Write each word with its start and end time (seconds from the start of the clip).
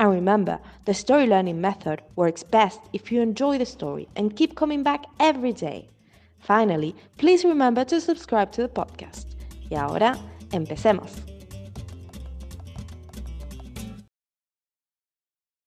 And 0.00 0.10
remember, 0.10 0.58
the 0.86 0.94
story 0.94 1.26
learning 1.26 1.60
method 1.60 2.00
works 2.16 2.42
best 2.42 2.80
if 2.94 3.12
you 3.12 3.20
enjoy 3.20 3.58
the 3.58 3.66
story 3.66 4.08
and 4.16 4.34
keep 4.34 4.54
coming 4.54 4.82
back 4.82 5.04
every 5.18 5.52
day. 5.52 5.90
Finally, 6.38 6.94
please 7.18 7.44
remember 7.46 7.84
to 7.84 8.00
subscribe 8.00 8.50
to 8.52 8.62
the 8.62 8.68
podcast. 8.68 9.26
Y 9.68 9.76
ahora, 9.76 10.16
empecemos. 10.52 11.12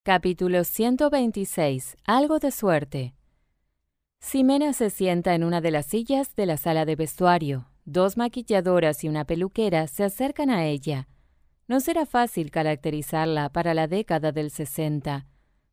Capítulo 0.03 0.63
126. 0.63 1.95
Algo 2.07 2.39
de 2.39 2.49
suerte. 2.49 3.13
Ximena 4.19 4.73
se 4.73 4.89
sienta 4.89 5.35
en 5.35 5.43
una 5.43 5.61
de 5.61 5.69
las 5.69 5.85
sillas 5.85 6.35
de 6.35 6.47
la 6.47 6.57
sala 6.57 6.85
de 6.85 6.95
vestuario. 6.95 7.67
Dos 7.85 8.17
maquilladoras 8.17 9.03
y 9.03 9.09
una 9.09 9.25
peluquera 9.25 9.85
se 9.85 10.03
acercan 10.03 10.49
a 10.49 10.65
ella. 10.65 11.07
No 11.67 11.79
será 11.79 12.05
fácil 12.05 12.51
caracterizarla 12.51 13.49
para 13.49 13.73
la 13.73 13.87
década 13.87 14.31
del 14.31 14.51
60. 14.51 15.25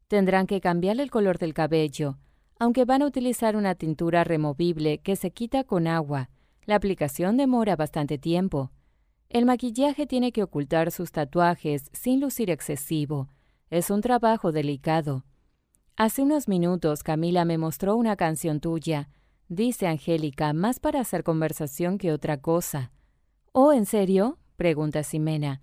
Tendrán 0.07 0.47
que 0.47 0.61
cambiarle 0.61 1.03
el 1.03 1.11
color 1.11 1.39
del 1.39 1.53
cabello, 1.53 2.19
aunque 2.61 2.85
van 2.85 3.03
a 3.03 3.07
utilizar 3.07 3.57
una 3.57 3.75
tintura 3.75 4.23
removible 4.23 4.99
que 4.99 5.17
se 5.17 5.33
quita 5.33 5.65
con 5.65 5.89
agua. 5.89 6.31
La 6.65 6.77
aplicación 6.77 7.37
demora 7.37 7.75
bastante 7.75 8.19
tiempo. 8.19 8.71
El 9.29 9.47
maquillaje 9.47 10.07
tiene 10.07 10.31
que 10.31 10.43
ocultar 10.43 10.93
sus 10.93 11.11
tatuajes 11.11 11.91
sin 11.93 12.21
lucir 12.21 12.51
excesivo. 12.51 13.29
Es 13.71 13.91
un 13.91 14.01
trabajo 14.01 14.53
delicado. 14.53 15.25
Hace 15.97 16.23
unos 16.23 16.49
minutos 16.49 17.03
Camila 17.03 17.45
me 17.45 17.59
mostró 17.59 17.97
una 17.97 18.17
canción 18.17 18.61
tuya, 18.61 19.09
dice 19.49 19.87
Angélica, 19.87 20.53
más 20.53 20.81
para 20.81 21.01
hacer 21.01 21.25
conversación 21.25 21.99
que 21.99 22.13
otra 22.13 22.41
cosa. 22.41 22.93
¿Oh, 23.53 23.73
en 23.73 23.87
serio? 23.87 24.39
pregunta 24.57 25.03
Ximena. 25.03 25.63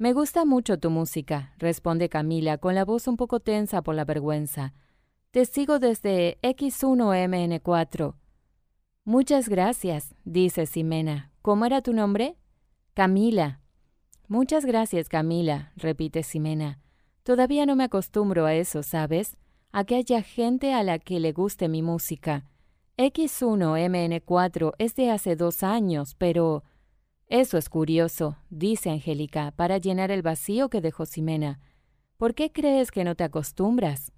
Me 0.00 0.14
gusta 0.14 0.46
mucho 0.46 0.78
tu 0.78 0.88
música, 0.88 1.52
responde 1.58 2.08
Camila 2.08 2.56
con 2.56 2.74
la 2.74 2.86
voz 2.86 3.06
un 3.06 3.18
poco 3.18 3.38
tensa 3.38 3.82
por 3.82 3.94
la 3.94 4.06
vergüenza. 4.06 4.72
Te 5.30 5.44
sigo 5.44 5.78
desde 5.78 6.38
X1MN4. 6.40 8.14
Muchas 9.04 9.50
gracias, 9.50 10.14
dice 10.24 10.64
Ximena. 10.64 11.32
¿Cómo 11.42 11.66
era 11.66 11.82
tu 11.82 11.92
nombre? 11.92 12.38
Camila. 12.94 13.60
Muchas 14.26 14.64
gracias, 14.64 15.10
Camila, 15.10 15.70
repite 15.76 16.22
Ximena. 16.22 16.80
Todavía 17.22 17.66
no 17.66 17.76
me 17.76 17.84
acostumbro 17.84 18.46
a 18.46 18.54
eso, 18.54 18.82
¿sabes? 18.82 19.36
A 19.70 19.84
que 19.84 19.96
haya 19.96 20.22
gente 20.22 20.72
a 20.72 20.82
la 20.82 20.98
que 20.98 21.20
le 21.20 21.32
guste 21.32 21.68
mi 21.68 21.82
música. 21.82 22.46
X1MN4 22.96 24.72
es 24.78 24.94
de 24.94 25.10
hace 25.10 25.36
dos 25.36 25.62
años, 25.62 26.14
pero 26.16 26.64
eso 27.30 27.56
es 27.58 27.68
curioso, 27.68 28.36
dice 28.50 28.90
Angélica, 28.90 29.52
para 29.52 29.78
llenar 29.78 30.10
el 30.10 30.20
vacío 30.20 30.68
que 30.68 30.80
dejó 30.80 31.06
Ximena. 31.06 31.60
¿Por 32.16 32.34
qué 32.34 32.50
crees 32.50 32.90
que 32.90 33.04
no 33.04 33.14
te 33.14 33.22
acostumbras? 33.22 34.12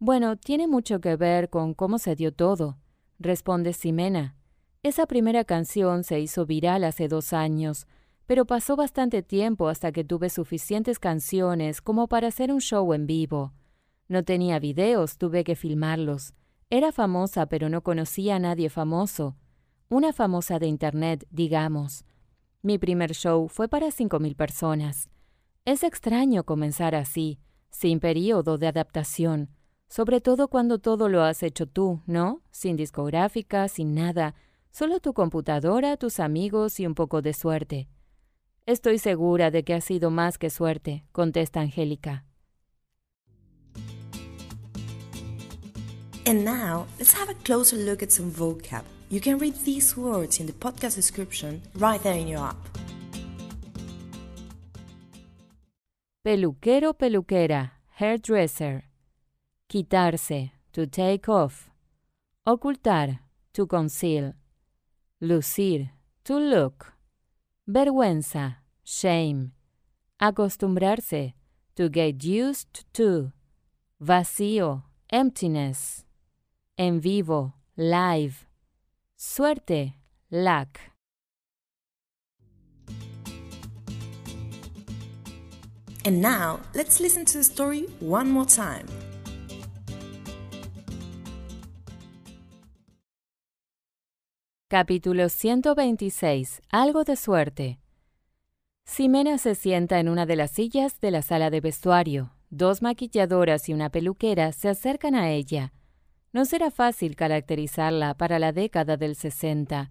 Bueno, 0.00 0.36
tiene 0.36 0.66
mucho 0.66 1.00
que 1.00 1.14
ver 1.14 1.48
con 1.48 1.74
cómo 1.74 1.98
se 1.98 2.16
dio 2.16 2.32
todo, 2.32 2.76
responde 3.20 3.72
Ximena. 3.72 4.34
Esa 4.82 5.06
primera 5.06 5.44
canción 5.44 6.02
se 6.02 6.18
hizo 6.18 6.44
viral 6.44 6.82
hace 6.82 7.06
dos 7.06 7.32
años, 7.32 7.86
pero 8.26 8.46
pasó 8.46 8.74
bastante 8.74 9.22
tiempo 9.22 9.68
hasta 9.68 9.92
que 9.92 10.02
tuve 10.02 10.28
suficientes 10.28 10.98
canciones 10.98 11.80
como 11.80 12.08
para 12.08 12.26
hacer 12.28 12.52
un 12.52 12.60
show 12.60 12.92
en 12.94 13.06
vivo. 13.06 13.52
No 14.08 14.24
tenía 14.24 14.58
videos, 14.58 15.18
tuve 15.18 15.44
que 15.44 15.54
filmarlos. 15.54 16.34
Era 16.68 16.90
famosa, 16.90 17.46
pero 17.46 17.68
no 17.68 17.82
conocía 17.82 18.36
a 18.36 18.38
nadie 18.40 18.70
famoso. 18.70 19.36
Una 19.88 20.12
famosa 20.12 20.58
de 20.58 20.66
Internet, 20.66 21.28
digamos. 21.30 22.04
Mi 22.62 22.76
primer 22.76 23.14
show 23.14 23.48
fue 23.48 23.68
para 23.68 23.86
5.000 23.86 24.36
personas. 24.36 25.08
Es 25.64 25.82
extraño 25.82 26.44
comenzar 26.44 26.94
así, 26.94 27.38
sin 27.70 28.00
periodo 28.00 28.58
de 28.58 28.66
adaptación, 28.66 29.48
sobre 29.88 30.20
todo 30.20 30.48
cuando 30.48 30.78
todo 30.78 31.08
lo 31.08 31.22
has 31.22 31.42
hecho 31.42 31.66
tú, 31.66 32.02
¿no? 32.06 32.42
Sin 32.50 32.76
discográfica, 32.76 33.66
sin 33.68 33.94
nada, 33.94 34.34
solo 34.70 35.00
tu 35.00 35.14
computadora, 35.14 35.96
tus 35.96 36.20
amigos 36.20 36.78
y 36.80 36.86
un 36.86 36.94
poco 36.94 37.22
de 37.22 37.32
suerte. 37.32 37.88
Estoy 38.66 38.98
segura 38.98 39.50
de 39.50 39.64
que 39.64 39.72
ha 39.72 39.80
sido 39.80 40.10
más 40.10 40.36
que 40.36 40.50
suerte, 40.50 41.04
contesta 41.12 41.60
Angélica. 41.60 42.26
And 46.26 46.44
now, 46.44 46.86
let's 46.98 47.14
have 47.14 47.30
a 47.30 47.34
closer 47.42 47.78
look 47.78 48.02
at 48.02 48.10
some 48.10 48.30
vocab. 48.30 48.84
You 49.10 49.20
can 49.20 49.38
read 49.38 49.56
these 49.64 49.96
words 49.96 50.38
in 50.38 50.46
the 50.46 50.52
podcast 50.52 50.94
description 50.94 51.62
right 51.74 52.00
there 52.00 52.14
in 52.14 52.28
your 52.28 52.46
app. 52.46 52.78
Peluquero, 56.24 56.94
peluquera, 56.94 57.72
hairdresser. 57.98 58.84
Quitarse, 59.68 60.52
to 60.72 60.86
take 60.86 61.28
off. 61.28 61.70
Ocultar, 62.46 63.18
to 63.52 63.66
conceal. 63.66 64.34
Lucir, 65.20 65.90
to 66.22 66.38
look. 66.38 66.92
Vergüenza, 67.68 68.58
shame. 68.84 69.50
Acostumbrarse, 70.20 71.34
to 71.74 71.88
get 71.88 72.22
used 72.22 72.84
to. 72.92 73.32
Vacío, 74.00 74.84
emptiness. 75.10 76.04
En 76.78 77.00
vivo, 77.00 77.54
live. 77.76 78.46
Suerte, 79.22 79.98
luck. 80.30 80.78
And 86.06 86.22
now, 86.22 86.60
let's 86.74 87.00
listen 87.00 87.26
to 87.26 87.36
the 87.36 87.44
story 87.44 87.86
one 88.00 88.30
more 88.30 88.46
time. 88.46 88.86
Capítulo 94.70 95.28
126. 95.28 96.62
Algo 96.72 97.04
de 97.04 97.16
suerte. 97.16 97.78
Ximena 98.86 99.36
se 99.36 99.54
sienta 99.54 100.00
en 100.00 100.08
una 100.08 100.24
de 100.24 100.36
las 100.36 100.52
sillas 100.52 100.98
de 100.98 101.10
la 101.10 101.20
sala 101.20 101.50
de 101.50 101.60
vestuario. 101.60 102.32
Dos 102.48 102.80
maquilladoras 102.80 103.68
y 103.68 103.74
una 103.74 103.90
peluquera 103.90 104.52
se 104.52 104.70
acercan 104.70 105.14
a 105.14 105.30
ella. 105.30 105.74
No 106.32 106.44
será 106.44 106.70
fácil 106.70 107.16
caracterizarla 107.16 108.14
para 108.14 108.38
la 108.38 108.52
década 108.52 108.96
del 108.96 109.16
60. 109.16 109.90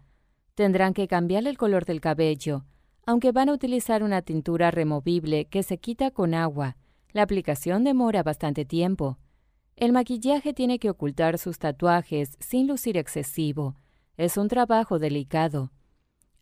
Tendrán 0.55 0.93
que 0.93 1.07
cambiarle 1.07 1.49
el 1.49 1.57
color 1.57 1.85
del 1.85 1.99
cabello, 1.99 2.65
aunque 3.05 3.33
van 3.33 3.49
a 3.49 3.53
utilizar 3.53 4.03
una 4.03 4.21
tintura 4.21 4.71
removible 4.71 5.45
que 5.45 5.63
se 5.63 5.79
quita 5.79 6.11
con 6.11 6.33
agua. 6.33 6.77
La 7.11 7.23
aplicación 7.23 7.83
demora 7.83 8.23
bastante 8.23 8.63
tiempo. 8.63 9.17
El 9.75 9.91
maquillaje 9.91 10.53
tiene 10.53 10.79
que 10.79 10.89
ocultar 10.89 11.37
sus 11.37 11.59
tatuajes 11.59 12.37
sin 12.39 12.67
lucir 12.67 12.97
excesivo. 12.97 13.75
Es 14.15 14.37
un 14.37 14.47
trabajo 14.47 14.97
delicado. 14.97 15.71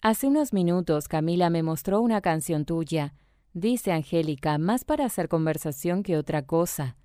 Hace 0.01 0.27
unos 0.27 0.53
minutos 0.53 1.07
Camila 1.07 1.49
me 1.49 1.63
mostró 1.63 2.01
una 2.01 2.21
canción 2.21 2.65
tuya, 2.65 3.15
dice 3.53 3.91
Angélica, 3.91 4.59
más 4.59 4.85
para 4.85 5.05
hacer 5.05 5.27
conversación 5.27 6.03
que 6.03 6.17
otra 6.17 6.45
cosa. 6.45 6.97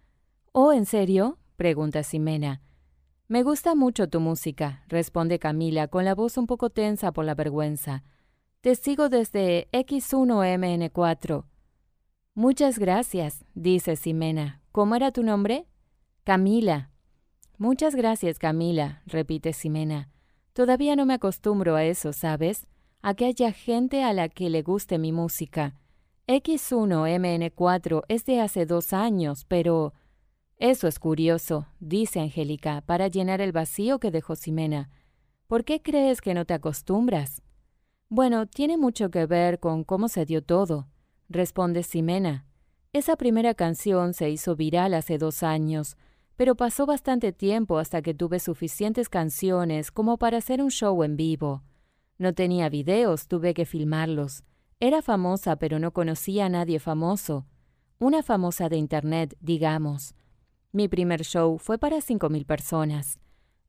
¿Oh, 0.53 0.73
en 0.73 0.85
serio? 0.85 1.39
pregunta 1.57 2.03
Ximena. 2.03 2.61
Me 3.29 3.43
gusta 3.43 3.75
mucho 3.75 4.09
tu 4.09 4.21
música, 4.21 4.85
responde 4.89 5.39
Camila 5.39 5.89
con 5.89 6.05
la 6.05 6.15
voz 6.15 6.37
un 6.37 6.47
poco 6.47 6.71
tensa 6.71 7.13
por 7.13 7.25
la 7.25 7.35
vergüenza. 7.35 8.05
Te 8.61 8.75
sigo 8.75 9.09
desde 9.09 9.69
X1MN4. 9.73 11.45
Muchas 12.35 12.79
gracias, 12.79 13.45
dice 13.55 13.97
Ximena. 13.97 14.61
¿Cómo 14.71 14.95
era 14.97 15.13
tu 15.13 15.23
nombre? 15.23 15.67
Camila. 16.25 16.91
Muchas 17.59 17.95
gracias, 17.95 18.39
Camila, 18.39 19.03
repite 19.07 19.53
Ximena. 19.53 20.11
Todavía 20.53 20.97
no 20.97 21.07
me 21.07 21.15
acostumbro 21.15 21.77
a 21.77 21.85
eso, 21.85 22.13
¿sabes? 22.13 22.67
A 23.01 23.15
que 23.15 23.27
haya 23.27 23.53
gente 23.53 24.05
a 24.05 24.13
la 24.13 24.29
que 24.29 24.51
le 24.51 24.63
guste 24.63 24.99
mi 24.99 25.13
música. 25.13 25.77
X1MN4 26.27 28.03
es 28.09 28.25
de 28.25 28.41
hace 28.41 28.67
dos 28.67 28.93
años, 28.93 29.45
pero... 29.47 29.95
Eso 30.63 30.87
es 30.87 31.01
curioso, 31.01 31.67
dice 31.81 32.21
Angélica, 32.21 32.83
para 32.83 33.09
llenar 33.09 33.41
el 33.41 33.51
vacío 33.51 33.99
que 33.99 34.13
dejó 34.13 34.37
Ximena. 34.37 34.91
¿Por 35.49 35.65
qué 35.65 35.83
crees 35.83 36.21
que 36.21 36.35
no 36.35 36.45
te 36.45 36.55
acostumbras? 36.55 37.43
Bueno, 38.09 38.47
tiene 38.47 38.77
mucho 38.77 39.11
que 39.11 39.27
ver 39.27 39.59
con 39.59 39.83
cómo 39.83 40.07
se 40.07 40.25
dio 40.25 40.41
todo, 40.41 40.87
responde 41.29 41.83
Ximena. 41.83 42.47
Esa 42.93 43.17
primera 43.17 43.55
canción 43.55 44.15
se 44.15 44.31
hizo 44.31 44.55
viral 44.55 44.95
hace 44.95 45.19
dos 45.19 45.43
años, 45.43 45.97
pero 46.37 46.55
pasó 46.55 46.87
bastante 46.87 47.33
tiempo 47.33 47.79
hasta 47.79 48.01
que 48.01 48.15
tuve 48.15 48.39
suficientes 48.39 49.09
canciones 49.09 49.91
como 49.91 50.17
para 50.17 50.39
hacer 50.39 50.63
un 50.63 50.71
show 50.71 51.03
en 51.03 51.17
vivo. 51.17 51.65
No 52.19 52.35
tenía 52.35 52.69
videos, 52.69 53.27
tuve 53.27 53.53
que 53.53 53.67
filmarlos. 53.67 54.45
Era 54.79 55.03
famosa, 55.03 55.57
pero 55.57 55.81
no 55.81 55.93
conocía 55.93 56.47
a 56.47 56.51
nadie 56.51 56.79
famoso. 56.79 57.47
Una 57.99 58.23
famosa 58.23 58.69
de 58.69 58.77
Internet, 58.77 59.37
digamos. 59.41 60.15
Mi 60.75 60.89
primer 60.89 61.23
show 61.23 61.59
fue 61.59 61.77
para 61.77 62.01
cinco 62.01 62.31
mil 62.31 62.47
personas. 62.47 63.19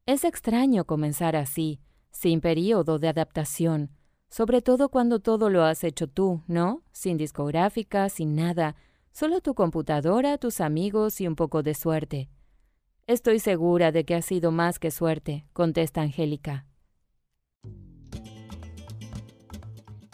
Es 0.05 0.23
extraño 0.23 0.85
comenzar 0.85 1.35
así, 1.35 1.81
sin 2.11 2.39
periodo 2.39 2.97
de 2.97 3.09
adaptación, 3.09 3.91
sobre 4.29 4.61
todo 4.61 4.87
cuando 4.87 5.19
todo 5.19 5.49
lo 5.49 5.63
has 5.63 5.83
hecho 5.83 6.07
tú, 6.07 6.43
¿no? 6.47 6.81
Sin 6.93 7.17
discográfica, 7.17 8.07
sin 8.07 8.35
nada, 8.35 8.77
solo 9.11 9.41
tu 9.41 9.53
computadora, 9.53 10.37
tus 10.37 10.61
amigos 10.61 11.19
y 11.19 11.27
un 11.27 11.35
poco 11.35 11.61
de 11.61 11.73
suerte. 11.73 12.29
Estoy 13.05 13.39
segura 13.39 13.91
de 13.91 14.05
que 14.05 14.15
ha 14.15 14.21
sido 14.21 14.51
más 14.51 14.79
que 14.79 14.89
suerte, 14.89 15.45
contesta 15.51 16.01
Angélica. 16.01 16.65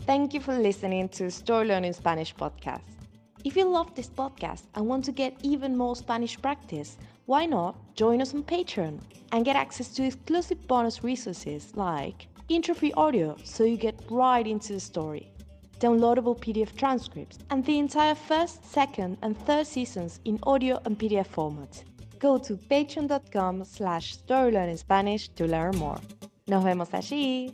Thank 0.07 0.33
you 0.33 0.41
for 0.41 0.57
listening 0.57 1.07
to 1.09 1.25
Story 1.25 1.67
Learning 1.67 1.93
Spanish 1.93 2.33
podcast. 2.33 2.98
If 3.43 3.55
you 3.55 3.65
love 3.65 3.95
this 3.95 4.09
podcast 4.09 4.63
and 4.75 4.87
want 4.87 5.05
to 5.05 5.11
get 5.11 5.37
even 5.43 5.77
more 5.77 5.95
Spanish 5.95 6.39
practice, 6.41 6.97
why 7.25 7.45
not 7.45 7.75
join 7.95 8.21
us 8.21 8.33
on 8.33 8.43
Patreon 8.43 8.99
and 9.31 9.45
get 9.45 9.55
access 9.55 9.89
to 9.93 10.03
exclusive 10.03 10.67
bonus 10.67 11.03
resources 11.03 11.71
like 11.75 12.27
intro-free 12.49 12.93
audio 12.93 13.37
so 13.43 13.63
you 13.63 13.77
get 13.77 13.99
right 14.09 14.45
into 14.45 14.73
the 14.73 14.79
story, 14.79 15.31
downloadable 15.79 16.37
PDF 16.37 16.75
transcripts, 16.75 17.39
and 17.49 17.63
the 17.65 17.79
entire 17.79 18.15
first, 18.15 18.65
second, 18.65 19.17
and 19.21 19.37
third 19.45 19.65
seasons 19.67 20.19
in 20.25 20.39
audio 20.43 20.81
and 20.85 20.99
PDF 20.99 21.27
format 21.27 21.83
go 22.19 22.37
to 22.37 22.57
patreon.com 22.69 23.63
slash 23.63 24.17
storylearningspanish 24.17 25.33
to 25.35 25.47
learn 25.47 25.75
more. 25.77 25.99
Nos 26.47 26.63
vemos 26.63 26.89
allí. 26.89 27.53